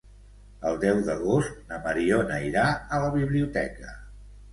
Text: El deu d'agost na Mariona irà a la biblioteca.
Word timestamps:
El 0.69 0.77
deu 0.83 1.01
d'agost 1.09 1.59
na 1.71 1.77
Mariona 1.83 2.39
irà 2.47 2.63
a 2.97 3.03
la 3.05 3.13
biblioteca. 3.17 3.93